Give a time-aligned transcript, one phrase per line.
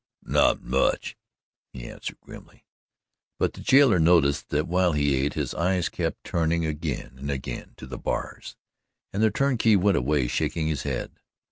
[0.25, 1.15] "Not much,"
[1.73, 2.65] he answered grimly,
[3.37, 7.73] but the jailer noticed that while he ate, his eyes kept turning again and again
[7.77, 8.55] to the bars;
[9.13, 11.11] and the turnkey went away shaking his head.